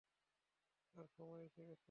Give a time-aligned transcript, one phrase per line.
[0.95, 1.79] আর সময় এসে গেছে।